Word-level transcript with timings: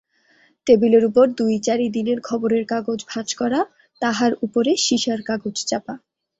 টেবিলের 0.67 1.03
উপর 1.05 1.25
দুই-চারি 1.39 1.87
দিনের 1.89 2.19
খবরের 2.21 2.63
কাগজ 2.65 2.99
ভাঁজ 3.09 3.29
করা, 3.35 3.59
তাহার 4.01 4.31
উপরে 4.45 4.71
সীসার 4.77 5.19
কাগজ-চাপা। 5.29 5.93